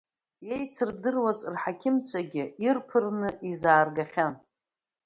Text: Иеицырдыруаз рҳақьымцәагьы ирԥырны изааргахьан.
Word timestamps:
Иеицырдыруаз 0.47 1.39
рҳақьымцәагьы 1.53 2.43
ирԥырны 2.65 3.29
изааргахьан. 3.49 4.33